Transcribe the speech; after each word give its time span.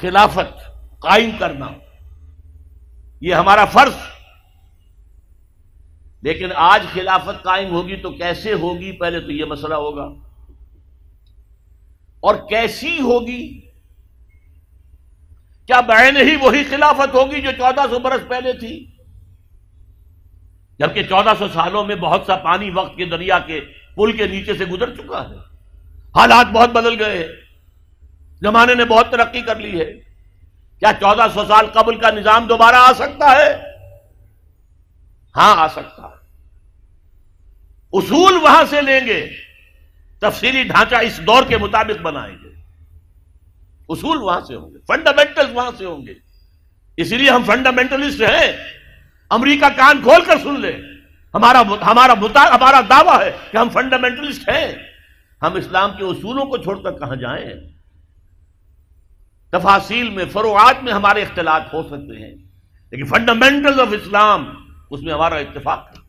خلافت 0.00 0.58
قائم 0.98 1.30
کرنا 1.38 1.68
یہ 3.20 3.34
ہمارا 3.34 3.64
فرض 3.64 3.94
لیکن 6.22 6.48
آج 6.54 6.82
خلافت 6.94 7.42
قائم 7.42 7.70
ہوگی 7.70 7.96
تو 7.96 8.10
کیسے 8.10 8.52
ہوگی؟ 8.52 8.92
پہلے 8.92 9.20
تو 9.20 9.30
یہ 9.30 9.44
مسئلہ 9.44 9.74
ہوگا۔ 9.74 10.04
اور 12.20 12.34
کیسی 12.34 13.00
ہوگی؟ 13.00 13.60
کیا 15.66 15.80
بہن 15.80 16.16
ہی 16.16 16.36
وہی 16.36 16.64
خلافت 16.64 17.14
ہوگی 17.14 17.40
جو 17.40 17.50
چودہ 17.50 17.80
سو 17.90 17.98
برس 17.98 18.28
پہلے 18.28 18.52
تھی؟ 18.52 18.90
جبکہ 20.78 21.02
چودہ 21.02 21.32
سو 21.38 21.48
سالوں 21.54 21.84
میں 21.84 21.96
بہت 21.96 22.22
سا 22.26 22.36
پانی 22.36 22.70
وقت 22.70 22.96
کے 22.96 23.04
دریا 23.04 23.38
کے 23.38 23.60
پل 23.94 24.16
کے 24.16 24.26
نیچے 24.26 24.54
سے 24.54 24.64
گزر 24.64 24.94
چکا 24.94 25.28
ہے۔ 25.28 25.34
حالات 26.20 26.46
بہت 26.46 26.70
بدل 26.70 27.04
گئے۔ 27.04 27.49
زمانے 28.42 28.74
نے 28.74 28.84
بہت 28.84 29.10
ترقی 29.10 29.40
کر 29.40 29.56
لی 29.56 29.80
ہے۔ 29.80 29.92
کیا 30.78 30.92
چودہ 31.00 31.26
سو 31.34 31.44
سال 31.48 31.66
قبل 31.66 31.96
کا 31.96 32.10
نظام 32.10 32.46
دوبارہ 32.46 32.74
آ 32.74 32.92
سکتا 32.92 33.32
ہے؟ 33.32 33.62
ہاں 35.36 35.56
آ 35.56 35.68
سکتا 35.68 36.02
ہے۔ 36.02 36.20
اصول 37.92 38.36
وہاں 38.36 38.64
سے 38.70 38.82
لیں 38.82 39.06
گے۔ 39.06 39.30
تفصیلی 40.20 40.62
ڈھانچہ 40.62 40.94
اس 40.94 41.20
دور 41.26 41.42
کے 41.42 41.58
مطابق 41.58 42.02
بنائیں 42.02 42.36
گے۔ 42.44 42.48
اصول 43.88 44.22
وہاں 44.22 44.40
سے 44.40 44.54
ہوں 44.54 44.70
گے۔ 44.70 44.78
فنڈامنٹل 44.86 45.46
وہاں 45.52 45.70
سے 45.78 45.84
ہوں 45.84 46.06
گے۔ 46.06 46.14
اسی 46.96 47.16
لیے 47.16 47.30
ہم 47.30 47.42
فنڈامنٹلسٹ 47.42 48.20
ہیں۔ 48.20 48.52
امریکہ 49.30 49.66
کان 49.76 50.02
کھول 50.02 50.24
کر 50.24 50.38
سن 50.42 50.60
لے 50.60 50.80
ہمارا 51.34 51.60
ہمارا 51.60 52.12
ہمارا 52.54 52.80
دعویٰ 52.80 53.22
ہے 53.22 53.32
کہ 53.52 53.56
ہم 53.56 53.68
فنڈامنٹلسٹ 53.68 54.48
ہیں۔ 54.48 54.72
ہم 55.42 55.54
اسلام 55.54 55.90
کے 55.90 56.04
اصولوں 56.04 56.46
کو 56.46 56.56
چھوڑ 56.56 56.82
کر 56.82 56.92
کہاں 56.92 57.16
جائیں؟ 57.16 57.79
تفاصیل 59.52 60.10
میں، 60.10 60.24
فروعات 60.32 60.84
میں 60.84 60.92
ہمارے 60.92 61.22
اختلاط 61.22 61.74
ہو 61.74 61.82
سکتے 61.82 62.28
ہیں۔ 62.28 62.34
لیکن 62.90 63.04
فنڈامنٹل 63.04 63.80
آف 63.80 63.88
اسلام 63.90 64.54
اس 64.90 65.02
میں 65.02 65.12
ہمارا 65.12 65.34
اتفاق 65.34 65.88
ہے۔ 65.88 66.00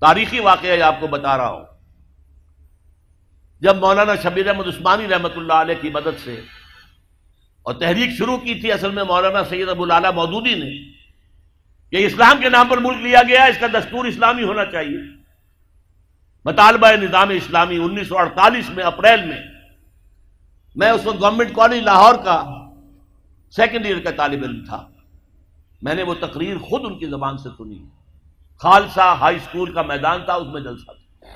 تاریخی 0.00 0.40
واقعہ 0.40 0.80
آپ 0.80 1.00
کو 1.00 1.06
بتا 1.06 1.36
رہا 1.36 1.48
ہوں۔ 1.48 1.64
جب 3.60 3.76
مولانا 3.76 4.12
شبیر 4.22 4.46
احمد 4.46 4.66
عثمانی 4.66 5.08
رحمۃ 5.08 5.36
اللہ 5.36 5.52
علیہ 5.52 5.74
کی 5.80 5.90
مدد 5.90 6.24
سے 6.24 6.40
اور 7.62 7.74
تحریک 7.74 8.10
شروع 8.18 8.36
کی 8.36 8.54
تھی، 8.54 8.72
اصل 8.72 8.90
میں 8.90 9.04
مولانا 9.04 9.44
سید 9.44 9.68
ابو 9.68 9.82
العلیٰ 9.82 10.12
مودودی 10.12 10.54
نے، 10.54 10.92
کہ 11.90 12.06
اسلام 12.06 12.40
کے 12.40 12.48
نام 12.48 12.68
پر 12.68 12.78
ملک 12.78 12.96
لیا 12.96 13.22
گیا، 13.28 13.44
اس 13.44 13.58
کا 13.60 13.66
دستور 13.66 14.04
اسلامی 14.04 14.42
ہونا 14.42 14.64
چاہیے۔ 14.64 14.98
مطالبہ 16.44 16.88
نظام 16.88 17.28
اسلامی 17.28 17.76
انیس 17.76 18.08
سو 18.08 18.18
اڑتالیس 18.18 18.70
میں، 18.70 18.84
اپریل 18.84 19.24
میں 19.24 19.53
میں 20.74 20.90
اس 20.90 21.06
وقت 21.06 21.20
گورنمنٹ 21.20 21.54
کالج 21.54 21.82
لاہور 21.82 22.14
کا 22.14 22.44
سیکنڈ 23.50 23.86
ایئر 23.86 24.00
کا 24.00 24.10
طالب 24.10 24.42
علم 24.42 24.64
تھا۔ 24.64 24.88
میں 25.82 25.94
نے 25.94 26.02
وہ 26.02 26.14
تقریر 26.14 26.58
خود 26.58 26.82
ان 26.84 26.98
کی 26.98 27.06
زبان 27.06 27.38
سے 27.38 27.48
سنی۔ 27.58 27.86
خالصہ 28.58 29.16
ہائی 29.20 29.36
اسکول 29.36 29.72
کا 29.72 29.82
میدان 29.82 30.24
تھا، 30.24 30.34
اس 30.34 30.46
میں 30.52 30.60
جلسہ 30.60 30.84
تھا۔ 30.84 31.26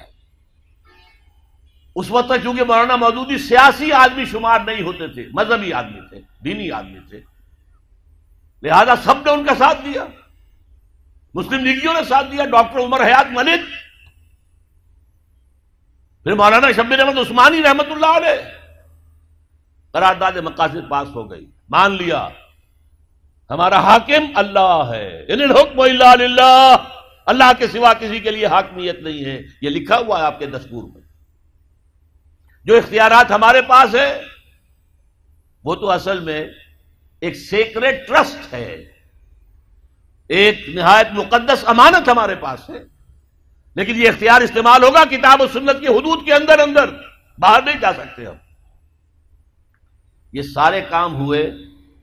اس 1.96 2.10
وقت 2.10 2.28
تک 2.28 2.42
چونکہ 2.42 2.64
مولانا 2.64 2.96
مودودی 2.96 3.38
سیاسی 3.38 3.92
آدمی 3.92 4.24
شمار 4.24 4.60
نہیں 4.60 4.82
ہوتے 4.82 5.08
تھے، 5.08 5.28
مذہبی 5.32 5.72
آدمی 5.72 6.00
تھے، 6.08 6.20
دینی 6.44 6.70
آدمی 6.70 6.98
تھے۔ 7.08 7.20
لہذا 8.62 8.96
سب 8.96 9.14
نے 9.24 9.30
ان 9.30 9.44
کا 9.44 9.54
ساتھ 9.54 9.78
دیا۔ 9.84 10.04
مسلم 11.34 11.64
لیگیوں 11.64 11.94
نے 11.94 12.04
ساتھ 12.08 12.26
دیا، 12.32 12.44
ڈاکٹر 12.44 12.78
عمر 12.78 13.06
حیات 13.06 13.26
ملک۔ 13.30 13.60
پھر 16.22 16.32
مولانا 16.32 16.72
شبیر 16.76 17.00
احمد 17.00 17.18
عثمانی 17.18 17.62
رحمت 17.62 17.86
اللہ 17.90 18.16
علیہ۔ 18.16 18.57
قرارداد 19.98 20.32
مقاصد 20.32 20.88
پاس 20.90 21.08
ہو 21.08 21.30
گئی۔ 21.30 21.50
مان 21.68 21.92
لیا۔ 21.92 22.28
ہمارا 23.50 23.80
حاکم 23.80 24.32
اللہ 24.34 24.82
ہے۔ 24.90 25.32
الحکم 25.32 25.80
اللہ 25.80 26.76
اللہ 27.26 27.52
کے 27.58 27.66
سوا 27.66 27.92
کسی 27.94 28.20
کے 28.20 28.30
لیے 28.30 28.46
حاکمیت 28.46 28.98
نہیں 28.98 29.24
ہے۔ 29.24 29.40
یہ 29.62 29.70
لکھا 29.70 29.98
ہوا 29.98 30.18
ہے 30.18 30.24
آپ 30.24 30.38
کے 30.38 30.46
دستور 30.46 30.82
میں۔ 30.82 31.02
جو 32.64 32.76
اختیارات 32.76 33.30
ہمارے 33.30 33.62
پاس 33.62 33.94
ہے 33.94 34.22
وہ 35.64 35.74
تو 35.74 35.90
اصل 35.90 36.20
میں 36.20 36.46
ایک 37.20 37.36
سیکرٹ 37.36 38.08
ٹرسٹ 38.08 38.54
ہے۔ 38.54 38.84
ایک 40.28 40.68
نہایت 40.68 41.06
مقدس 41.12 41.64
امانت 41.66 42.08
ہمارے 42.08 42.34
پاس 42.34 42.70
ہے۔ 42.70 42.78
لیکن 43.74 44.02
یہ 44.02 44.08
اختیار 44.08 44.40
استعمال 44.40 44.82
ہوگا 44.82 45.04
کتاب 45.04 45.40
و 45.40 45.46
سنت 45.52 45.80
کی 45.80 45.86
حدود 45.86 46.24
کے 46.24 46.34
اندر 46.34 46.58
اندر۔ 46.58 46.90
باہر 47.38 47.62
نہیں 47.62 47.80
جا 47.80 47.92
سکتے 47.92 48.26
ہم۔ 48.26 48.47
یہ 50.32 50.42
سارے 50.42 50.80
کام 50.80 51.14
ہوئے 51.14 51.50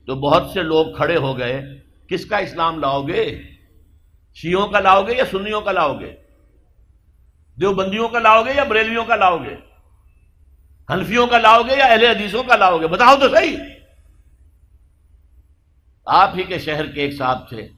تو 0.06 0.14
بہت 0.14 0.50
سے 0.54 0.62
لوگ 0.62 0.86
کھڑے 0.96 1.16
ہو 1.16 1.38
گئے۔ 1.38 1.62
کس 2.08 2.26
کا 2.26 2.36
اسلام 2.36 2.78
لاؤ 2.78 3.02
گے؟ 3.02 3.42
شیوں 4.34 4.68
کا 4.68 4.80
لاؤ 4.80 5.02
گے 5.02 5.14
یا 5.16 5.24
سنیوں 5.30 5.60
کا 5.60 5.72
لاؤ 5.72 6.00
گے؟ 6.00 6.16
دیوبندیوں 7.60 8.08
کا 8.08 8.18
لاؤ 8.18 8.44
گے 8.44 8.52
یا 8.56 8.64
بریلیوں 8.64 9.04
کا 9.04 9.16
لاؤ 9.16 9.38
گے؟ 9.38 9.56
حنفیوں 10.90 11.26
کا 11.26 11.38
لاؤ 11.38 11.62
گے 11.62 11.76
یا 11.76 11.84
اہل 11.84 12.04
حدیثوں 12.04 12.42
کا 12.42 12.56
لاؤ 12.56 12.78
گے؟ 12.78 12.86
بتاؤ 12.86 13.16
تو 13.16 13.28
صحیح۔ 13.28 13.56
آپ 16.06 16.30
ہی 16.36 16.42
کے 16.42 16.58
شہر 16.58 16.86
کے 16.86 17.00
ایک 17.00 17.16
صاحب 17.16 17.48
تھے۔ 17.48 17.68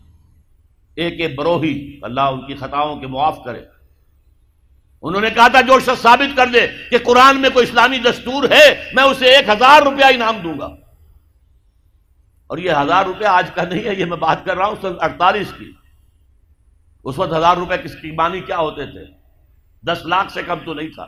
ایک 0.97 1.21
ایک 1.21 1.39
بروہی، 1.39 2.01
اللہ 2.03 2.21
ان 2.21 2.47
کی 2.47 2.55
خطاؤں 2.55 3.01
کے 3.01 3.07
معاف 3.07 3.39
کرے۔ 3.45 3.65
انہوں 5.03 5.21
نے 5.21 5.31
کہا 5.31 5.49
تھا 5.49 5.61
جو 5.61 5.81
شخص 5.81 6.03
ثابت 6.03 6.37
کر 6.37 6.47
دے 6.47 6.67
کہ 6.91 6.99
قرآن 6.99 7.41
میں 7.41 7.51
کوئی 7.51 7.67
اسلامی 7.69 7.99
دستور 7.99 8.45
ہے، 8.45 8.91
میں 8.93 9.05
اسے 9.05 9.27
ایک 9.27 9.49
ہزار 9.49 9.83
روپیہ 9.83 10.05
انعام 10.05 10.37
دوں 10.37 10.59
گا۔ 10.59 10.69
اور 12.47 12.59
یہ 12.59 12.71
ہزار 12.71 13.05
روپیہ 13.05 13.27
آج 13.27 13.51
کا 13.55 13.65
نہیں 13.65 13.85
ہے، 13.85 13.95
یہ 13.95 14.05
میں 14.05 14.17
بات 14.17 14.45
کر 14.45 14.57
رہا 14.57 14.67
ہوں، 14.67 14.75
سن 14.83 14.93
اڑتالیس 15.01 15.53
کی۔ 15.59 15.73
اس 17.05 17.19
وقت 17.19 17.33
ہزار 17.33 17.57
روپے 17.57 17.77
کس 17.77 17.95
کی 18.03 18.11
مانی 18.11 18.41
کیا 18.41 18.59
ہوتے 18.59 18.87
تھے؟ 18.87 19.05
دس 19.83 19.99
لاکھ 20.05 20.33
سے 20.33 20.43
کم 20.43 20.59
تو 20.65 20.75
نہیں 20.75 20.89
تھا۔ 20.89 21.07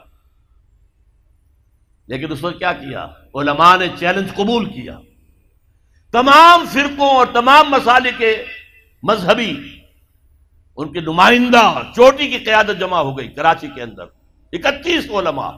لیکن 2.06 2.32
اس 2.32 2.44
وقت 2.44 2.58
کیا 2.58 2.72
کیا؟ 2.72 3.06
علماء 3.34 3.76
نے 3.76 3.88
چیلنج 3.98 4.34
قبول 4.34 4.64
کیا۔ 4.64 4.98
تمام 6.12 6.64
فرقوں 6.72 7.10
اور 7.10 7.26
تمام 7.32 7.70
مسالے 7.70 8.10
کے 8.18 8.44
مذہبی 9.02 9.79
ان 10.80 10.92
کے 10.92 11.00
نمائندہ 11.00 11.82
چوٹی 11.96 12.28
کی 12.28 12.38
قیادت 12.38 12.80
جمع 12.80 12.98
ہو 12.98 13.18
گئی 13.18 13.28
کراچی 13.28 13.68
کے 13.74 13.82
اندر، 13.82 14.02
اکتیس 14.52 15.10
علماء۔ 15.10 15.50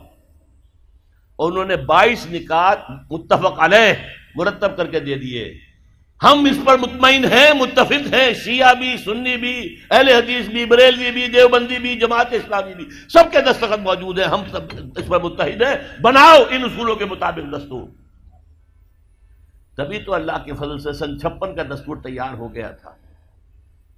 اور 1.36 1.52
انہوں 1.52 1.64
نے 1.64 1.76
بائیس 1.76 2.26
نکات 2.30 2.78
متفق 3.10 3.60
علیہ 3.60 3.92
مرتب 4.34 4.76
کر 4.76 4.86
کے 4.86 5.00
دے 5.00 5.14
دیے۔ 5.14 5.54
ہم 6.22 6.44
اس 6.50 6.58
پر 6.64 6.78
مطمئن 6.78 7.24
ہیں، 7.24 7.52
متفق 7.54 8.14
ہیں، 8.14 8.34
شیعہ 8.34 8.74
بھی، 8.74 8.96
سنی 9.04 9.36
بھی، 9.36 9.76
اہل 9.90 10.08
حدیث 10.08 10.48
بھی، 10.48 10.64
بریلوی 10.64 11.10
بھی، 11.10 11.26
دیوبندی 11.26 11.78
بھی، 11.78 11.98
جماعت 11.98 12.26
اسلامی 12.30 12.74
بھی، 12.74 12.84
سب 13.08 13.32
کے 13.32 13.40
دستخط 13.40 13.78
موجود 13.78 14.18
ہیں۔ 14.18 14.26
ہم 14.26 14.40
سب 14.50 14.60
اس 14.96 15.06
پر 15.06 15.20
متحد 15.20 15.62
ہیں۔ 15.62 16.02
بناؤ 16.02 16.42
ان 16.50 16.64
اصولوں 16.64 16.96
کے 16.96 17.04
مطابق 17.04 17.56
دستور۔ 17.56 17.88
تبھی 19.76 19.98
تو 19.98 20.14
اللہ 20.14 20.44
کے 20.44 20.52
فضل 20.54 20.78
سے 20.78 20.92
سن 20.92 21.20
چھپن 21.20 21.54
کا 21.54 21.62
دستور 21.62 21.96
تیار 21.96 22.34
ہو 22.34 22.54
گیا 22.54 22.70
تھا۔ 22.70 22.90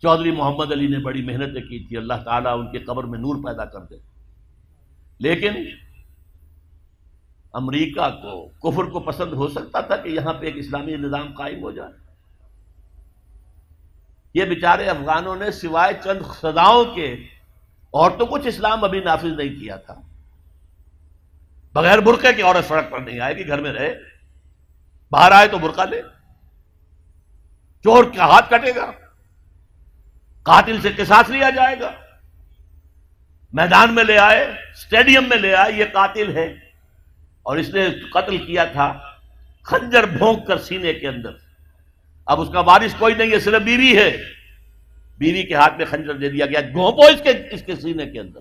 چودھری 0.05 0.31
محمد 0.31 0.73
علی 0.73 0.89
نے 0.89 0.99
بڑی 0.99 1.23
محنتیں 1.23 1.63
کی 1.63 1.89
تھی، 1.89 1.97
اللہ 1.97 2.15
تعالیٰ 2.25 2.59
ان 2.59 2.73
کے 2.73 2.79
قبر 2.79 3.05
میں 3.05 3.19
نور 3.19 3.45
پیدا 3.45 3.65
کر 3.65 3.81
دے۔ 3.81 3.95
لیکن 5.19 5.53
امریکہ 7.53 8.09
کو، 8.09 8.49
کفر 8.49 8.85
کو 8.85 9.01
پسند 9.01 9.33
ہو 9.33 9.49
سکتا 9.49 9.81
تھا 9.81 9.97
کہ 9.97 10.09
یہاں 10.09 10.33
پہ 10.33 10.47
ایک 10.47 10.57
اسلامی 10.57 10.97
نظام 10.97 11.33
قائم 11.33 11.63
ہو 11.63 11.71
جائے۔ 11.71 11.93
یہ 14.35 14.45
بیچارے 14.45 14.85
افغانوں 14.85 15.37
نے 15.37 15.51
سوائے 15.51 15.93
چند 16.05 16.23
سزاؤں 16.43 16.85
کے 16.95 17.13
اور 17.91 18.11
تو 18.11 18.27
کچھ 18.27 18.47
اسلام 18.47 18.85
ابھی 18.85 19.01
نافذ 19.01 19.39
نہیں 19.39 19.61
کیا 19.61 19.77
تھا۔ 19.77 19.95
بغیر 21.73 21.99
برقعے 21.99 22.33
کی 22.33 22.43
عورت 22.43 22.69
سڑک 22.69 22.91
پر 22.91 22.99
نہیں 22.99 23.21
آئے 23.21 23.37
گی، 23.37 23.49
گھر 23.49 23.61
میں 23.61 23.73
رہے۔ 23.73 23.95
باہر 25.11 25.33
آئے 25.33 25.49
تو 25.49 25.59
برقع 25.59 25.85
لے۔ 25.85 26.03
چور 27.83 28.05
کا 28.05 28.25
ہاتھ 28.25 28.51
کٹے 28.51 28.71
گا۔ 28.77 29.04
قاتل 30.45 30.81
سے 30.83 30.89
قصاص 30.97 31.31
لیا 31.31 31.51
جائے 31.51 31.77
گا۔ 31.81 31.91
میدان 33.53 33.95
میں 33.95 34.05
لے 34.05 34.19
آئے 34.19 34.45
اسٹیڈیم 34.75 35.29
میں 35.29 35.37
لے 35.37 35.55
آئے، 35.55 35.73
یہ 35.73 35.85
قاتل 35.93 36.37
ہے 36.37 36.55
اور 37.43 37.57
اس 37.57 37.69
نے 37.69 37.89
قتل 38.13 38.39
کیا 38.39 38.65
تھا، 38.65 38.99
خنجر 39.63 40.07
بھونک 40.07 40.47
کر 40.47 40.59
سینے 40.59 40.95
کے 40.95 41.09
اندر۔ 41.09 41.31
اب 42.27 42.41
اس 42.41 42.49
کا 42.53 42.61
وارث 42.61 42.95
کوئی 42.99 43.15
نہیں 43.15 43.31
ہے، 43.31 43.41
صرف 43.41 43.63
بیوی 43.63 43.97
ہے۔ 43.97 44.17
بیوی 45.19 45.43
کے 45.43 45.55
ہاتھ 45.55 45.77
میں 45.77 45.87
خنجر 45.87 46.15
دے 46.15 46.29
دیا 46.29 46.47
گیا، 46.47 46.61
گھونپو 46.61 47.07
اس 47.07 47.21
کے 47.23 47.31
اس 47.51 47.63
کے 47.63 47.77
سینے 47.77 48.07
کے 48.07 48.21
اندر۔ 48.21 48.41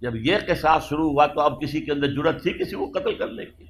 جب 0.00 0.16
یہ 0.16 0.36
قصاص 0.48 0.88
شروع 0.88 1.10
ہوا 1.10 1.26
تو 1.26 1.40
اب 1.40 1.60
کسی 1.60 1.80
کے 1.80 1.92
اندر 1.92 2.06
جرت 2.06 2.42
تھی 2.42 2.52
کسی 2.52 2.76
کو 2.76 2.90
قتل 2.90 3.14
کرنے 3.14 3.44
کی۔ 3.44 3.64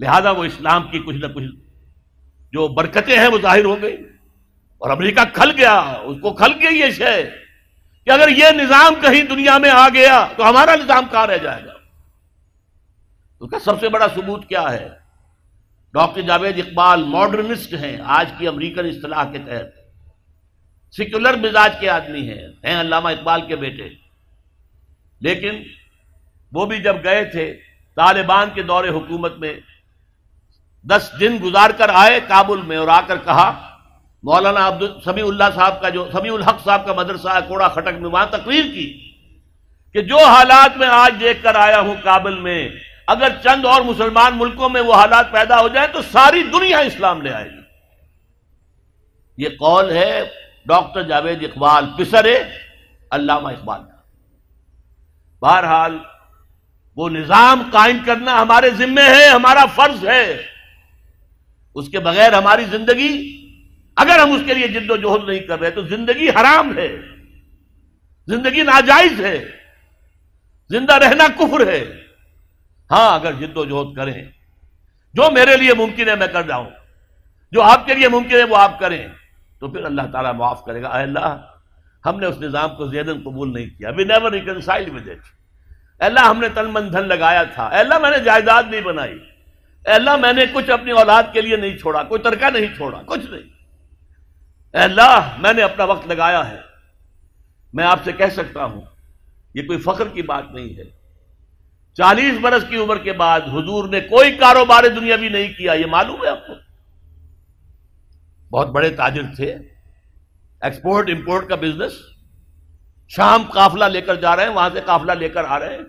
لہذا 0.00 0.30
وہ 0.30 0.44
اسلام 0.44 0.90
کی 0.90 0.98
کچھ 0.98 1.16
نہ 1.16 1.26
کچھ 1.26 1.44
جو 2.52 2.68
برکتیں 2.68 3.18
ہیں 3.18 3.28
وہ 3.28 3.38
ظاہر 3.42 3.64
ہو 3.64 3.82
گئی 3.82 3.96
اور 4.80 4.90
امریکہ 4.90 5.20
کھل 5.34 5.50
گیا، 5.50 5.78
اس 5.78 6.16
کو 6.20 6.32
کھل 6.32 6.52
گئی 6.62 6.78
یہ 6.78 6.90
شے 6.90 7.30
کہ 8.04 8.10
اگر 8.10 8.28
یہ 8.28 8.46
نظام 8.54 8.94
کہیں 8.94 9.22
دنیا 9.22 9.58
میں 9.58 9.70
آ 9.70 9.88
گیا 9.88 10.28
تو 10.36 10.48
ہمارا 10.48 10.76
نظام 10.76 11.04
کہاں 11.10 11.26
رہ 11.26 11.38
جائے 11.38 11.64
گا؟ 11.64 11.72
اس 13.40 13.50
کا 13.50 13.58
سب 13.58 13.80
سے 13.80 13.88
بڑا 13.88 14.06
ثبوت 14.14 14.46
کیا 14.46 14.72
ہے؟ 14.72 14.88
ڈاکٹر 15.92 16.20
جاوید 16.20 16.58
اقبال 16.58 17.04
ماڈرنسٹ 17.04 17.74
ہیں، 17.74 17.96
آج 18.04 18.32
کی 18.38 18.48
امریکن 18.48 18.86
اصطلاح 18.86 19.24
کے 19.24 19.38
تحت۔ 19.38 19.80
سیکولر 20.96 21.36
مزاج 21.36 21.72
کے 21.80 21.88
آدمی 21.88 22.28
ہیں 22.28 22.48
ہیں 22.64 22.80
علامہ 22.80 23.08
اقبال 23.08 23.40
کے 23.46 23.56
بیٹے۔ 23.56 23.88
لیکن 25.20 25.62
وہ 26.52 26.66
بھی 26.66 26.82
جب 26.82 26.96
گئے 27.04 27.24
تھے، 27.24 27.60
طالبان 27.96 28.48
کے 28.54 28.62
دور 28.62 28.84
حکومت 28.84 29.38
میں 29.38 29.60
دس 30.82 31.10
دن 31.20 31.38
گزار 31.44 31.70
کر 31.70 31.90
آئے 31.92 32.20
کابل 32.28 32.62
میں 32.62 32.76
اور 32.76 32.88
آ 32.88 33.00
کر 33.00 33.16
کہا 33.16 33.69
مولانا 34.22 34.68
عبد 34.68 34.82
سمیع 35.04 35.24
اللہ 35.24 35.44
صاحب 35.54 35.80
کا 35.80 35.88
جو 35.88 36.08
سمیع 36.12 36.32
الحق 36.34 36.64
صاحب 36.64 36.86
کا 36.86 36.92
مدرسہ 36.92 37.28
ہے، 37.28 37.40
کوڑا 37.48 37.68
خٹک 37.68 38.00
میں، 38.00 38.10
وہاں 38.10 38.26
تقریر 38.26 38.64
کی 38.64 39.14
کہ 39.92 40.02
جو 40.02 40.16
حالات 40.16 40.76
میں 40.76 40.88
آج 40.88 41.14
دیکھ 41.20 41.42
کر 41.42 41.54
آیا 41.54 41.80
ہوں 41.80 41.94
کابل 42.04 42.38
میں، 42.40 42.68
اگر 43.06 43.28
چند 43.44 43.64
اور 43.64 43.82
مسلمان 43.82 44.38
ملکوں 44.38 44.68
میں 44.68 44.80
وہ 44.80 44.94
حالات 44.94 45.32
پیدا 45.32 45.60
ہو 45.60 45.68
جائیں 45.68 45.88
تو 45.92 46.02
ساری 46.02 46.42
دنیا 46.42 46.78
اسلام 46.78 47.22
لے 47.22 47.32
آئے 47.32 47.50
گی۔ 47.50 47.60
یہ 49.36 49.48
قول 49.48 49.90
ہے؟ 49.90 50.30
ڈاکٹر 50.66 51.02
جاوید 51.02 51.44
اقبال 51.44 51.86
پسرے 51.98 52.42
علامہ 53.10 53.48
اقبال۔ 53.48 53.80
کا 53.80 53.96
بہرحال، 55.40 55.98
وہ 56.96 57.08
نظام 57.08 57.62
قائم 57.72 57.98
کرنا 58.06 58.42
ہمارے 58.42 58.70
ذمے 58.70 59.02
ہے، 59.02 59.28
ہمارا 59.28 59.64
فرض 59.74 60.06
ہے۔ 60.06 60.42
اس 61.74 61.88
کے 61.88 61.98
بغیر 61.98 62.32
ہماری 62.32 62.64
زندگی 62.64 63.39
اگر 63.96 64.18
ہم 64.18 64.32
اس 64.32 64.40
کے 64.46 64.54
لیے 64.54 64.68
جد 64.68 64.90
و 64.90 64.96
جہد 64.96 65.28
نہیں 65.28 65.40
کر 65.40 65.60
رہے 65.60 65.70
تو 65.70 65.82
زندگی 65.82 66.28
حرام 66.28 66.78
ہے۔ 66.78 66.96
زندگی 68.26 68.62
ناجائز 68.62 69.20
ہے۔ 69.20 69.44
زندہ 70.70 70.94
رہنا 70.94 71.26
کفر 71.28 71.66
ہے۔ 71.66 71.84
ہاں 72.90 73.14
اگر 73.14 73.32
جد 73.32 73.56
و 73.56 73.64
جہد 73.64 73.96
کریں۔ 73.96 74.24
جو 75.14 75.30
میرے 75.32 75.56
لیے 75.56 75.74
ممکن 75.74 76.08
ہے 76.08 76.14
میں 76.14 76.26
کر 76.26 76.42
جاؤں 76.42 76.70
جو 77.52 77.62
آپ 77.62 77.86
کے 77.86 77.94
لیے 77.94 78.08
ممکن 78.08 78.36
ہے 78.36 78.44
وہ 78.44 78.56
آپ 78.56 78.80
کریں۔ 78.80 79.08
تو 79.58 79.68
پھر 79.68 79.84
اللہ 79.84 80.02
تعالیٰ 80.12 80.34
معاف 80.34 80.64
کرے 80.64 80.82
گا۔ 80.82 80.88
اے 80.88 81.02
اللہ، 81.02 81.40
ہم 82.06 82.20
نے 82.20 82.26
اس 82.26 82.38
نظام 82.40 82.76
کو 82.76 82.86
زیادن 82.86 83.18
قبول 83.20 83.52
نہیں 83.52 83.66
کیا۔ 83.66 83.90
We 83.90 84.04
never 84.04 84.32
reconcile 84.32 84.90
with 84.90 85.08
it 85.08 85.18
اللہ، 85.98 86.20
ہم 86.20 86.40
نے 86.40 86.48
تن 86.48 86.66
من 86.72 86.92
دھن 86.92 87.08
لگایا 87.08 87.42
تھا۔ 87.42 87.66
اے 87.66 87.78
اللہ، 87.78 87.98
میں 87.98 88.10
نے 88.10 88.18
جائیداد 88.18 88.62
نہیں 88.70 88.80
بنائی۔ 88.80 89.18
اے 89.86 89.92
اللہ، 89.92 90.16
میں 90.16 90.32
نے 90.32 90.44
کچھ 90.52 90.70
اپنی 90.70 90.90
اولاد 90.90 91.22
کے 91.32 91.40
لیے 91.40 91.56
نہیں 91.56 91.78
چھوڑا، 91.78 92.02
کوئی 92.02 92.22
ترکہ 92.22 92.50
نہیں 92.50 92.76
چھوڑا، 92.76 93.02
کچھ 93.06 93.26
نہیں۔ 93.30 93.59
اے 94.74 94.80
اللہ، 94.80 95.28
میں 95.38 95.52
نے 95.52 95.62
اپنا 95.62 95.84
وقت 95.84 96.06
لگایا 96.06 96.50
ہے۔ 96.50 96.60
میں 97.72 97.84
آپ 97.84 98.04
سے 98.04 98.12
کہہ 98.12 98.26
سکتا 98.26 98.64
ہوں، 98.64 98.80
یہ 99.54 99.62
کوئی 99.62 99.78
فخر 99.78 100.08
کی 100.08 100.22
بات 100.22 100.44
نہیں 100.50 100.76
ہے۔ 100.76 101.00
چالیس 101.94 102.34
برس 102.40 102.62
کی 102.68 102.76
عمر 102.76 102.98
کے 102.98 103.12
بعد 103.12 103.40
حضور 103.40 103.88
نے 103.88 104.00
کوئی 104.00 104.32
کاروبار 104.32 104.84
دنیا 104.84 105.16
بھی 105.16 105.28
نہیں 105.28 105.52
کیا، 105.52 105.72
یہ 105.72 105.86
معلوم 105.86 106.24
ہے 106.24 106.28
آپ 106.28 106.46
کو۔ 106.46 106.52
بہت 108.52 108.68
بڑے 108.68 108.90
تاجر 108.90 109.22
تھے۔ 109.36 109.56
ایکسپورٹ، 110.60 111.10
امپورٹ 111.10 111.48
کا 111.48 111.54
بزنس۔ 111.54 111.92
شام 113.08 113.42
قافلہ 113.42 113.84
لے 113.84 114.00
کر 114.00 114.14
جا 114.14 114.36
رہے 114.36 114.42
ہیں، 114.42 114.50
وہاں 114.50 114.70
سے 114.72 114.80
قافلہ 114.86 115.12
لے 115.12 115.28
کر 115.28 115.44
آ 115.44 115.58
رہے 115.58 115.74
ہیں۔ 115.74 115.82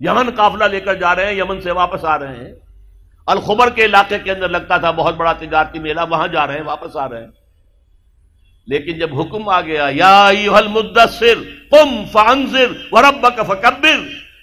یمن 0.00 0.30
قافلہ 0.36 0.64
لے 0.64 0.80
کر 0.80 0.94
جا 0.94 1.14
رہے 1.14 1.26
ہیں، 1.26 1.32
یمن 1.32 1.60
سے 1.60 1.70
واپس 1.70 2.04
آ 2.04 2.18
رہے 2.18 2.36
ہیں۔ 2.36 2.54
الخبر 3.26 3.70
کے 3.70 3.84
علاقے 3.84 4.18
کے 4.18 4.32
اندر 4.32 4.48
لگتا 4.48 4.76
تھا، 4.76 4.90
بہت 4.90 5.14
بڑا 5.14 5.32
تجارتی 5.32 5.78
میلہ، 5.78 6.00
وہاں 6.10 6.28
جا 6.28 6.46
رہے 6.46 6.54
ہیں، 6.54 6.62
واپس 6.62 6.96
آ 6.96 7.08
رہے 7.08 7.24
ہیں۔ 7.24 7.41
لیکن 8.66 8.98
جب 8.98 9.20
حکم 9.20 9.48
آ 9.48 9.60
گیا، 9.60 9.88
یا 9.92 10.26
المدثر 10.56 11.38
قم 11.70 12.04
فانذر 12.12 12.72
وربک 12.92 13.40
فکبر، 13.46 13.98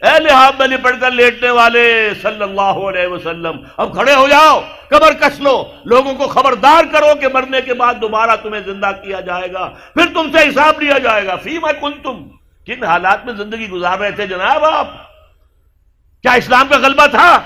اے 0.06 0.19
لحاظ 0.24 0.54
میں 0.60 0.68
لپٹ 0.68 1.00
کر 1.01 1.12
لیٹنے 1.12 1.50
والے 1.50 2.10
صلی 2.21 2.44
اللہ 2.44 2.62
علیہ 2.62 3.07
وسلم، 3.07 3.57
اب 3.77 3.94
کھڑے 3.94 4.13
ہو 4.13 4.27
جاؤ 4.27 4.60
کمر 4.89 5.13
کس 5.13 5.39
لو 5.39 5.63
لوگوں 5.86 6.13
کو 6.16 6.27
خبردار 6.27 6.83
کرو 6.92 7.16
کہ 7.21 7.27
مرنے 7.33 7.62
کے 7.62 7.74
بعد 7.74 7.95
دوبارہ 8.01 8.36
تمہیں 8.44 8.62
زندہ 8.66 8.92
کیا 9.04 9.19
جائے 9.19 9.54
گا، 9.54 9.69
پھر 9.94 10.06
تم 10.13 10.31
سے 10.31 10.50
حساب 10.50 10.81
لیا 10.81 10.98
جائے 10.98 11.25
گا، 11.25 11.36
فی 11.36 11.57
میں 11.60 11.74
کن 11.81 11.92
تم 12.04 12.24
کن 12.65 12.83
حالات 12.83 13.25
میں 13.25 13.33
زندگی 13.33 13.69
گزار 13.69 13.98
رہے 14.00 14.12
تھے 14.12 14.27
جناب 14.27 14.65
آپ؟ 14.65 14.88
کیا 16.22 16.31
اسلام 16.31 16.68
کا 16.68 16.77
غلبہ 16.77 17.06
تھا؟ 17.07 17.39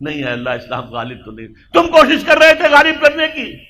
نہیں 0.00 0.22
ہے، 0.22 0.32
اللہ 0.32 0.50
اسلام 0.50 0.84
غالب 0.84 1.24
تو 1.24 1.30
نہیں۔ 1.30 1.48
تم 1.74 1.86
کوشش 1.86 2.24
کر 2.24 2.38
رہے 2.38 2.54
تھے 2.54 2.68
غالب 2.68 3.02
کرنے 3.02 3.28
کی۔ 3.28 3.69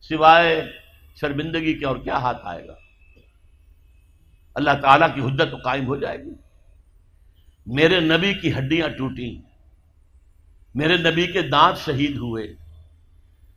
سوائے 0.00 0.72
شرمندگی 1.20 1.74
کے 1.74 1.86
اور 1.86 1.96
کیا 1.96 2.18
ہاتھ 2.18 2.38
آئے 2.42 2.68
گا؟ 2.68 2.74
اللہ 4.54 4.70
تعالیٰ 4.82 5.14
کی 5.14 5.20
حجت 5.20 5.50
تو 5.50 5.56
قائم 5.56 5.86
ہو 5.86 5.96
جائے 5.96 6.18
گی۔ 6.18 6.32
میرے 7.66 8.00
نبی 8.00 8.34
کی 8.34 8.52
ہڈیاں 8.52 8.88
ٹوٹی 8.88 9.40
میرے 10.74 10.96
نبی 10.96 11.26
کے 11.26 11.42
دانت 11.42 11.78
شہید 11.78 12.16
ہوئے، 12.16 12.54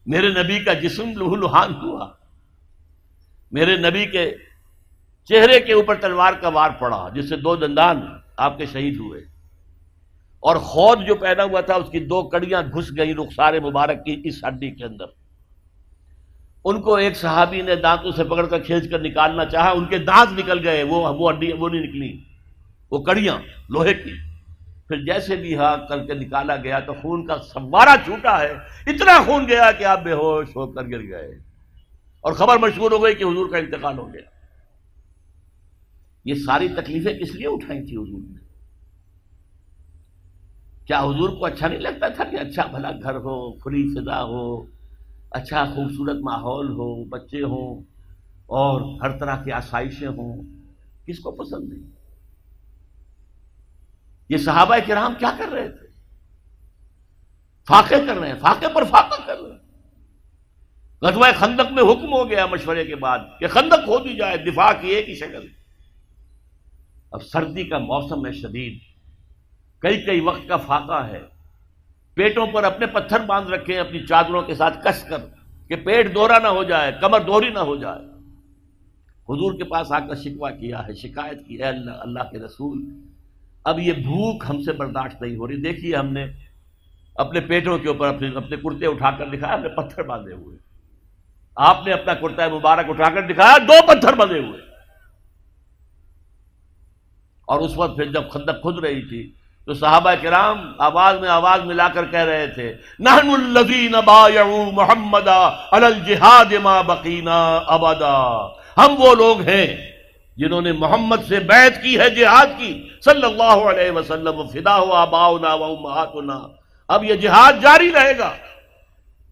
میرے 0.06 0.44
نبی 0.44 0.60
کا 0.60 0.74
جسم 0.74 1.10
لہو 1.10 1.36
لہان 1.36 1.74
ہوا، 1.74 2.12
میرے 3.52 3.78
نبی 3.78 4.06
کے 4.06 4.36
چہرے 5.26 5.60
کے 5.60 5.74
اوپر 5.74 5.96
تلوار 5.96 6.34
کا 6.34 6.48
وار 6.48 6.70
پڑا، 6.70 7.10
جس 7.16 7.30
سے 7.30 7.38
دو 7.38 7.56
دندان 7.56 8.02
آپ 8.38 8.58
کے 8.58 8.66
شہید 8.66 8.96
ہوئے۔ 8.96 9.22
اور 10.40 10.56
خود 10.56 11.08
جو 11.08 11.16
پیدا 11.16 11.44
ہوا 11.44 11.62
تھا، 11.62 11.76
اس 11.76 11.90
کی 11.92 12.00
دو 12.00 12.30
کڑیاں 12.30 12.62
گھس 12.62 12.92
گئی 12.98 13.14
رخسار 13.14 13.54
مبارک 13.54 14.06
کی 14.06 14.22
اس 14.24 14.44
ہڈی 14.44 14.72
کے 14.72 14.86
اندر۔ 14.86 15.23
ان 16.66 16.82
کو 16.82 16.96
ایک 16.96 17.18
صحابی 17.18 17.62
نے 17.62 17.76
دانتوں 17.76 18.12
سے 18.12 18.24
پکڑ 18.24 18.46
کر 18.46 18.60
کھینچ 18.60 18.90
کر 18.90 19.00
نکالنا 19.00 19.46
چاہا، 19.46 19.70
ان 19.70 19.86
کے 19.86 19.98
دانت 19.98 20.40
نکل 20.40 20.68
گئے، 20.68 20.84
وہ 20.84 20.96
وہ 20.96 21.32
وہ 21.58 21.70
نہیں 21.70 21.82
نکلی۔ 21.82 22.24
وہ 22.92 23.04
کڑیاں، 23.04 23.38
لوہے 23.70 23.94
کی۔ 23.94 24.14
پھر 24.88 25.04
جیسے 25.04 25.36
بھی 25.36 25.56
ہاں 25.56 25.88
کر 25.88 26.06
کے 26.06 26.14
نکالا 26.14 26.56
گیا 26.56 26.80
تو 26.80 26.94
خون 26.94 27.26
کا 27.26 27.38
سوارا 27.38 27.96
چھوٹا 28.06 28.40
ہے، 28.40 28.54
اتنا 28.88 29.24
خون 29.26 29.48
گیا 29.48 29.72
کہ 29.72 29.84
آپ 29.84 30.04
بے 30.04 30.12
ہوش 30.12 30.50
ہو 30.50 30.68
کر 30.68 30.84
گر 30.84 31.08
گئے۔ 31.08 31.40
اور 32.22 32.34
خبر 32.34 32.58
مشہور 32.58 32.92
ہو 32.92 33.04
گئی 33.04 33.16
کہ 33.16 33.24
حضور 33.24 33.50
کا 33.50 33.58
انتقال 33.58 33.98
ہو 33.98 34.14
گیا۔ 34.14 34.22
یہ 36.26 36.34
ساری 36.34 36.68
تکلیفیں 36.68 37.14
کس 37.14 37.36
لیے 37.36 37.48
اٹھائی 37.48 37.86
تھی 37.86 37.96
حضور 37.96 38.22
نے؟ 38.30 38.44
کیا 40.88 41.00
حضور 41.00 41.30
کو 41.30 41.46
اچھا 41.46 41.68
نہیں 41.68 41.80
لگتا 41.80 42.08
تھا 42.08 42.24
کہ 42.24 42.36
اچھا 42.36 42.66
بھلا 42.66 42.92
گھر 42.92 43.16
ہو، 43.16 43.54
کھلی 43.54 43.90
فضا 43.94 44.24
ہو؟ 44.24 44.66
اچھا 45.34 45.66
خوبصورت 45.66 46.18
ماحول 46.22 46.70
ہو، 46.70 47.04
بچے 47.04 47.44
ہوں 47.44 47.84
اور 48.46 49.02
ہر 49.02 49.18
طرح 49.18 49.44
کی 49.44 49.52
آسائشیں 49.52 50.08
ہوں، 50.08 50.44
کس 51.06 51.20
کو 51.20 51.32
پسند 51.32 51.74
نہیں؟ 51.74 51.92
یہ 54.30 54.38
صحابہ 54.38 54.76
کرام 54.88 55.14
کیا 55.20 55.32
کر 55.38 55.48
رہے 55.48 55.70
تھے؟ 55.70 55.88
فاقے 57.68 57.96
کر 58.08 58.16
رہے 58.16 58.28
ہیں، 58.28 58.40
فاقے 58.40 58.68
پر 58.76 58.84
فاقہ 58.84 59.22
کر 59.26 59.42
رہے 59.42 59.52
ہیں۔ 59.52 59.58
غزوہ 61.02 61.28
خندق 61.36 61.72
میں 61.72 61.84
حکم 61.84 62.14
ہو 62.14 62.30
گیا 62.30 62.46
مشورے 62.46 62.86
کے 62.86 62.96
بعد 62.96 63.20
کہ 63.40 63.48
خندق 63.48 63.88
ہو 63.88 63.98
دی 63.98 64.18
جائے، 64.18 64.38
دفاع 64.38 64.72
کی 64.82 64.88
ایک 64.88 65.10
ہی 65.10 65.16
شکل۔ 65.16 65.48
اب 67.12 67.24
سردی 67.24 67.64
کا 67.64 67.78
موسم 67.78 68.26
ہے 68.26 68.32
شدید، 68.32 68.80
کئی 69.80 70.02
کئی 70.02 70.20
وقت 70.20 70.48
کا 70.48 70.58
فاقہ 70.58 71.06
ہے۔ 71.08 71.33
پیٹوں 72.14 72.48
پر 72.48 72.64
اپنے 72.64 72.86
پتھر 72.86 73.20
باندھ 73.20 73.52
رکھے 73.52 73.80
اپنی 73.80 74.06
چادروں 74.06 74.42
کے 74.42 74.56
ساتھ 74.56 74.88
کس 74.88 75.04
کر 75.04 75.18
کہ 75.68 75.76
پیٹ 75.76 76.16
دورا 76.16 76.40
نہ 76.40 76.48
ہو 76.48 76.64
جائے، 76.64 76.92
کمر 77.02 77.20
دوری 77.20 77.50
نہ 77.50 77.60
ہو 77.60 77.76
جائے۔ 77.76 78.06
حضور 79.30 79.54
کے 79.54 79.64
پاس 79.64 79.92
آ 79.92 80.00
کر 80.00 80.16
شکوا 80.16 80.52
کیا 80.52 80.88
ہے، 80.88 80.94
شکایت 80.94 81.48
کی 81.48 81.58
ہے 81.60 81.64
اللہ 81.64 81.92
اللہ 81.92 82.20
کے 82.20 82.40
رسول، 82.40 83.04
اب 83.64 83.80
یہ 83.80 83.94
بھوک 83.94 84.44
ہم 84.50 84.62
سے 84.62 84.72
برداشت 84.72 85.22
نہیں 85.22 85.36
ہو 85.36 85.48
رہی۔ 85.48 85.62
دیکھیے 85.62 85.96
ہم 85.96 86.14
نے 86.14 86.26
اپنے 87.16 87.40
پیٹوں 87.40 87.78
کے 87.78 87.88
اوپر 87.88 88.08
اپنے 88.08 88.28
اپنے 88.36 88.58
کرتے 88.58 88.86
اٹھا 88.86 89.12
کر 89.12 89.26
دکھایا، 89.30 89.54
اپنے 89.54 89.70
پتھر 89.70 90.04
باندھے 90.04 90.34
ہوئے۔ 90.34 90.58
آپ 91.56 91.88
نے 91.88 91.94
اپنا 91.94 92.14
کرتا 92.14 92.48
مبارک 92.48 92.90
اٹھا 92.90 93.10
کر 93.10 93.22
دکھایا، 93.22 93.58
دو 93.58 93.88
پتھر 93.88 94.16
بندھے 94.16 94.40
ہوئے۔ 94.40 94.62
اور 97.46 97.60
اس 97.60 97.78
وقت 97.78 97.96
پھر 97.96 98.06
جب 98.06 98.30
خندق 98.30 98.62
کھد 98.62 98.84
رہی 98.84 99.02
تھی 99.02 99.32
تو 99.66 99.74
صحابہ 99.74 100.12
کرام 100.22 100.72
آواز 100.78 101.20
میں 101.20 101.30
آواز 101.30 101.62
ملا 101.66 101.88
کر 101.88 102.06
کہہ 102.06 102.20
رہے 102.20 102.48
تھے، 102.48 102.74
نحن 103.00 103.30
الذین 103.30 103.92
بایعوا 104.06 104.66
محمد 104.72 105.28
علی 105.72 105.86
الجہاد 105.86 106.54
ما 106.64 106.82
بقینا 106.82 107.58
ابدا۔ 107.58 108.48
ہم 108.78 108.96
وہ 108.98 109.16
لوگ 109.16 109.42
ہیں 109.42 109.92
جنہوں 110.38 110.62
نے 110.62 110.72
محمد 110.72 111.16
سے 111.28 111.40
بیعت 111.40 111.84
کی 111.84 112.00
ہے، 112.00 112.10
جہاد 112.10 112.46
کی۔ 112.58 112.90
صلی 113.06 113.26
اللہ 113.26 113.44
علیہ 113.44 113.92
وسلم، 113.92 114.48
فدا 114.48 114.76
ہوا، 114.76 115.02
آباؤنا 115.02 115.54
و 115.54 115.64
امہاتنا۔ 115.64 116.40
اب 116.88 117.04
یہ 117.04 117.14
جہاد 117.14 117.54
جاری 117.62 117.92
رہے 117.92 118.18
گا۔ 118.18 118.32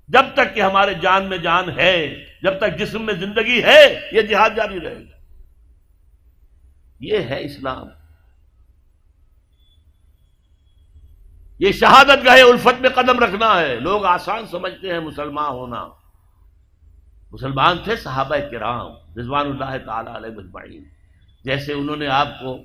جب 0.07 0.23
تک 0.33 0.55
کہ 0.55 0.61
ہمارے 0.61 0.93
جان 0.93 1.25
میں 1.25 1.37
جان 1.37 1.79
ہے، 1.79 2.15
جب 2.43 2.57
تک 2.57 2.77
جسم 2.77 3.05
میں 3.05 3.13
زندگی 3.13 3.63
ہے، 3.63 4.09
یہ 4.11 4.21
جہاد 4.21 4.49
جاری 4.55 4.79
رہے 4.79 4.95
گا۔ 4.95 5.17
یہ 6.99 7.17
ہے 7.17 7.43
اسلام۔ 7.45 8.00
یہ 11.61 11.71
شہادت 11.71 12.25
گاہ 12.25 12.41
الفت 12.41 12.81
میں 12.81 12.89
قدم 12.89 13.19
رکھنا 13.19 13.59
ہے۔ 13.59 13.75
لوگ 13.75 14.05
آسان 14.05 14.47
سمجھتے 14.47 14.93
ہیں 14.93 14.99
مسلمان 14.99 15.51
ہونا۔ 15.51 15.87
مسلمان 17.31 17.77
تھے 17.83 17.95
صحابہ 17.95 18.35
کرام، 18.51 19.19
رضوان 19.19 19.45
اللہ 19.45 19.85
تعالیٰ 19.85 20.15
علیہ 20.15 20.29
مجمعین 20.29 20.83
جیسے 21.43 21.73
انہوں 21.73 21.95
نے 21.95 22.07
آپ 22.07 22.27
کو، 22.41 22.57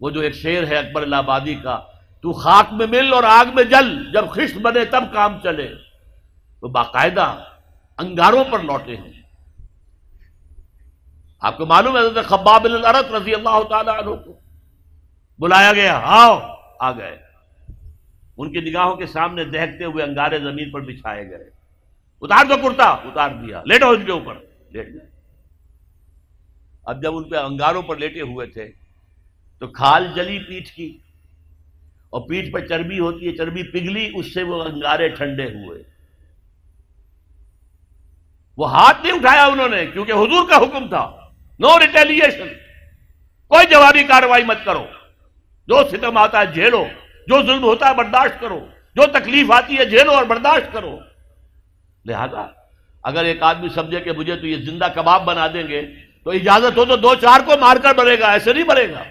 وہ 0.00 0.10
جو 0.10 0.20
ایک 0.20 0.34
شعر 0.34 0.66
ہے 0.66 0.76
اکبر 0.76 1.02
اللہ 1.02 1.16
آبادی 1.16 1.54
کا، 1.54 1.80
تو 2.22 2.32
خاک 2.32 2.72
میں 2.72 2.86
مل 2.86 3.12
اور 3.12 3.22
آگ 3.22 3.44
میں 3.54 3.64
جل، 3.64 4.12
جب 4.12 4.30
خشت 4.30 4.56
بنے 4.56 4.84
تب 4.84 5.04
کام 5.12 5.38
چلے۔ 5.42 5.74
تو 6.60 6.68
باقاعدہ 6.68 7.38
انگاروں 7.98 8.44
پر 8.50 8.58
لوٹے 8.58 8.96
ہیں۔ 8.96 9.22
آپ 11.40 11.56
کو 11.56 11.66
معلوم 11.66 11.96
ہے 11.96 12.02
حضرت 12.02 12.26
خباب 12.26 12.64
الارت 12.64 13.12
رضی 13.12 13.34
اللہ 13.34 13.62
تعالی 13.70 13.90
عنہ 13.90 14.14
کو؟ 14.14 14.40
بلایا 15.38 15.72
گیا 15.72 16.00
آؤ 16.04 16.40
آ 16.80 16.92
گئے۔ 16.92 17.25
ان 18.38 18.52
کی 18.52 18.70
نگاہوں 18.70 18.96
کے 18.96 19.06
سامنے 19.06 19.44
دہتے 19.44 19.84
ہوئے 19.84 20.04
انگارے 20.04 20.38
زمین 20.38 20.70
پر 20.70 20.80
بچھائے 20.80 21.30
گئے۔ 21.30 21.50
اتار 22.22 22.44
دو 22.44 22.68
کرتا، 22.68 22.84
اتار 22.84 23.30
دیا۔ 23.30 23.62
لیٹو 23.66 23.88
ان 23.88 24.04
کے 24.04 24.12
اوپر۔ 24.12 24.34
لیٹ 24.70 24.88
گئے 24.88 25.16
اب 26.84 27.02
جب 27.02 27.16
ان 27.16 27.24
پہ 27.24 27.36
انگاروں 27.36 27.82
پر 27.82 27.96
لیٹے 27.96 28.20
ہوئے 28.20 28.46
تھے، 28.46 28.72
تو 29.58 29.66
کھال 29.66 30.08
جلی 30.16 30.38
پیٹھ 30.38 30.72
کی 30.72 30.98
اور 32.10 32.28
پیٹھ 32.28 32.50
پہ 32.50 32.58
چربی 32.60 32.98
ہوتی 32.98 33.26
ہے، 33.26 33.36
چربی 33.36 33.62
پگھلی، 33.62 34.10
اس 34.14 34.34
سے 34.34 34.42
وہ 34.42 34.64
انگارے 34.64 35.08
ٹھنڈے 35.08 35.44
ہوئے۔ 35.44 35.82
وہ 38.58 38.70
ہاتھ 38.70 39.06
نہیں 39.06 39.16
اٹھایا 39.16 39.44
انہوں 39.44 39.68
نے، 39.68 39.86
کیونکہ 39.86 40.12
حضور 40.12 40.48
کا 40.50 40.56
حکم 40.56 40.88
تھا۔ 40.88 41.30
نو 41.58 41.80
ریٹیلیشن 41.80 42.48
کوئی 43.48 43.66
جوابی 43.70 44.04
کاروائی 44.04 44.44
مت 44.44 44.58
کرو۔ 44.64 44.86
جو 45.68 45.88
ستم 45.90 46.16
آتا 46.16 46.40
ہے، 46.40 46.46
جھیلو۔ 46.46 46.84
جو 47.26 47.42
ظلم 47.42 47.62
ہوتا 47.62 47.88
ہے 47.88 47.94
برداشت 47.94 48.40
کرو، 48.40 48.66
جو 48.94 49.02
تکلیف 49.12 49.50
آتی 49.50 49.78
ہے 49.78 49.84
جھیلو 49.84 50.12
اور 50.12 50.24
برداشت 50.24 50.72
کرو۔ 50.72 50.98
لہذا، 52.04 52.46
اگر 53.02 53.24
ایک 53.24 53.42
آدمی 53.42 53.68
سمجھے 53.68 54.00
کہ 54.00 54.12
مجھے 54.12 54.36
تو 54.36 54.46
یہ 54.46 54.56
زندہ 54.56 54.86
کباب 54.94 55.24
بنا 55.24 55.46
دیں 55.46 55.68
گے، 55.68 55.82
تو 56.24 56.30
اجازت 56.30 56.78
ہو 56.78 56.84
تو 56.84 56.96
دو 56.96 57.14
چار 57.14 57.40
کو 57.44 57.52
مار 57.60 57.76
کر 57.76 57.94
بڑھے 57.94 58.20
گا، 58.20 58.26
ایسے 58.32 58.52
نہیں 58.52 58.64
بڑھے 58.64 58.90
گا۔ 58.90 59.04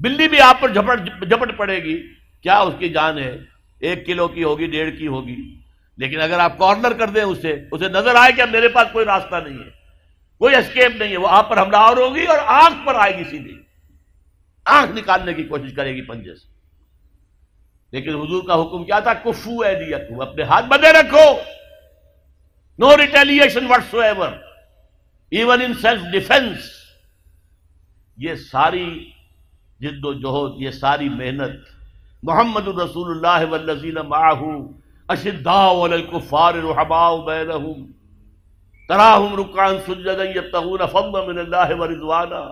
بلی 0.00 0.28
بھی 0.28 0.40
آپ 0.40 0.60
پر 0.60 0.68
جھپٹ 0.68 1.24
جھپٹ 1.28 1.56
پڑے 1.56 1.84
گی، 1.84 2.02
کیا 2.42 2.58
اس 2.58 2.74
کی 2.78 2.88
جان 2.88 3.18
ہے؟ 3.18 3.36
ایک 3.80 4.06
کلو 4.06 4.28
کی 4.28 4.44
ہوگی، 4.44 4.66
ڈیڑھ 4.66 4.96
کی 4.96 5.06
ہوگی۔ 5.06 5.36
لیکن 5.96 6.20
اگر 6.20 6.38
آپ 6.38 6.58
کارنر 6.58 6.92
کر 6.92 7.08
دیں 7.08 7.22
اسے 7.22 7.64
اسے 7.72 7.88
نظر 7.88 8.14
آئے 8.14 8.32
کہ 8.32 8.42
میرے 8.50 8.68
پاس 8.68 8.86
کوئی 8.92 9.06
راستہ 9.06 9.36
نہیں 9.36 9.58
ہے، 9.58 9.70
کوئی 10.38 10.56
اسکیپ 10.56 10.96
نہیں 10.96 11.12
ہے، 11.12 11.16
وہ 11.16 11.28
آپ 11.30 11.50
پر 11.50 11.62
حملہ 11.62 11.76
ہوگی 11.76 12.24
اور 12.24 12.38
آنکھ 12.46 12.86
پر 12.86 12.94
آئے 12.94 13.18
گی 13.18 13.24
سیدھی۔ 13.24 13.54
آنکھ 14.64 14.92
نکالنے 14.92 15.34
کی 15.34 15.44
کوشش 15.44 15.74
کرے 15.76 15.94
گی 15.94 16.02
پنجے 16.02 16.34
سے۔ 16.34 16.51
لیکن 17.92 18.14
حضور 18.14 18.42
کا 18.46 18.54
حکم 18.54 18.84
کیا 18.84 19.00
تھا؟ 19.00 19.14
کفو 19.14 19.60
ایڈیت 19.60 20.20
اپنے 20.20 20.42
ہاتھ 20.42 20.66
بدے 20.66 20.92
رکھو۔ 20.92 21.26
No 22.78 22.96
retaliation 22.96 23.66
whatsoever 23.94 24.32
even 25.30 25.62
in 25.62 25.74
self 25.74 26.02
defence 26.12 26.70
یہ 28.16 28.34
ساری 28.34 29.10
جد 29.80 30.04
و 30.04 30.12
جہد، 30.12 30.60
یہ 30.62 30.70
ساری 30.70 31.08
محنت 31.08 31.68
محمد 32.22 32.68
الرسول 32.68 33.10
اللہ 33.10 33.50
والذین 33.50 33.94
معاہو 33.94 34.50
اشداء 35.08 35.68
والکفار 35.72 36.54
رحباء 36.54 37.16
بینہم۔ 37.16 37.86
تراہم 38.88 39.34
رکان 39.40 39.78
سجدن 39.86 40.28
یبتغون 40.36 40.80
فضل 40.92 41.26
من 41.26 41.38
اللہ 41.38 41.74
ورضوانا 41.78 42.42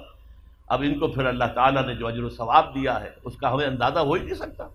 اب 0.69 0.83
ان 0.83 0.99
کو 0.99 1.09
پھر 1.09 1.27
اللہ 1.27 1.45
تعالیٰ 1.55 1.87
نے 1.87 1.95
جو 1.95 2.09
عجر 2.09 2.23
و 2.23 2.31
ثواب 2.31 2.75
دیا 2.75 3.01
ہے، 3.01 3.11
اس 3.25 3.37
کا 3.37 3.53
ہمیں 3.53 3.67
اندازہ 3.67 3.99
ہو 3.99 4.13
ہی 4.13 4.23
نہیں 4.23 4.35
سکتا۔ 4.35 4.65